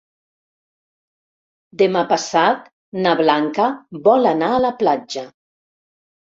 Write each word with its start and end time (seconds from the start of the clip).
Demà 1.83 2.03
passat 2.15 2.65
na 3.05 3.13
Blanca 3.21 3.69
vol 4.11 4.33
anar 4.35 4.53
a 4.59 4.67
la 4.67 4.75
platja. 4.83 5.29